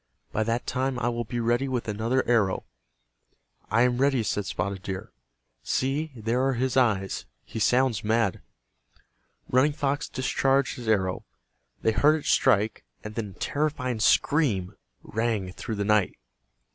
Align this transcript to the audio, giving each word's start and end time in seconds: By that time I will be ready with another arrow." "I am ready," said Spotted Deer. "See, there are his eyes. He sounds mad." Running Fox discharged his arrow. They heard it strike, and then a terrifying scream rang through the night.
By 0.31 0.41
that 0.45 0.65
time 0.65 0.97
I 0.97 1.09
will 1.09 1.25
be 1.25 1.39
ready 1.39 1.67
with 1.67 1.87
another 1.87 2.27
arrow." 2.27 2.65
"I 3.69 3.83
am 3.83 3.99
ready," 3.99 4.23
said 4.23 4.47
Spotted 4.47 4.81
Deer. 4.81 5.11
"See, 5.61 6.11
there 6.15 6.43
are 6.43 6.53
his 6.55 6.75
eyes. 6.75 7.25
He 7.45 7.59
sounds 7.59 8.03
mad." 8.03 8.41
Running 9.47 9.73
Fox 9.73 10.09
discharged 10.09 10.77
his 10.77 10.87
arrow. 10.87 11.23
They 11.83 11.91
heard 11.91 12.15
it 12.21 12.25
strike, 12.25 12.83
and 13.03 13.13
then 13.13 13.33
a 13.35 13.39
terrifying 13.39 13.99
scream 13.99 14.73
rang 15.03 15.51
through 15.51 15.75
the 15.75 15.85
night. 15.85 16.17